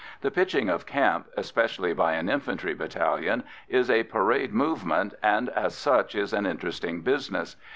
The 0.21 0.31
pitching 0.31 0.67
of 0.67 0.87
camp, 0.87 1.27
especially 1.37 1.93
by 1.93 2.13
an 2.13 2.27
infantry 2.27 2.73
battalion, 2.73 3.43
is 3.69 3.87
a 3.91 4.01
parade 4.01 4.51
movement, 4.51 5.13
and 5.21 5.49
as 5.49 5.75
such 5.75 6.15
is 6.15 6.33
an 6.33 6.47
interesting 6.47 7.01
business. 7.01 7.55